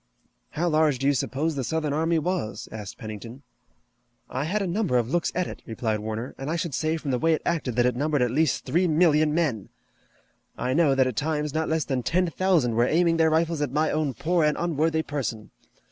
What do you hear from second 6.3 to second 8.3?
"and I should say from the way it acted that it numbered